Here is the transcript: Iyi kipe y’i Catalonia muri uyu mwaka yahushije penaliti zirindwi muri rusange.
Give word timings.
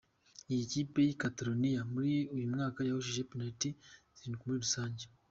Iyi 0.51 0.63
kipe 0.71 0.97
y’i 1.07 1.15
Catalonia 1.21 1.81
muri 1.93 2.13
uyu 2.35 2.47
mwaka 2.53 2.79
yahushije 2.87 3.27
penaliti 3.29 3.69
zirindwi 4.17 4.43
muri 4.45 4.59
rusange. 4.65 5.03